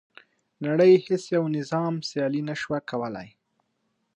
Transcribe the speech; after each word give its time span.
نړۍ 0.65 0.93
هیڅ 1.05 1.23
یو 1.35 1.43
نظام 1.57 1.93
سیالي 2.09 2.41
نه 2.49 2.55
شوه 2.61 2.79
کولای. 2.89 3.29